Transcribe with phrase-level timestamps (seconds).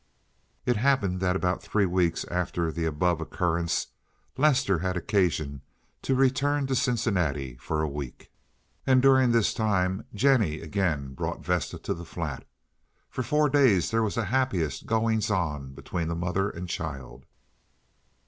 [0.65, 3.85] It happened that about three weeks after the above occurrence
[4.35, 5.61] Lester had occasion
[6.01, 8.31] to return to Cincinnati for a week,
[8.87, 12.47] and during this time Jennie again brought Vesta to the flat;
[13.11, 17.27] for four days there was the happiest goings on between the mother and child.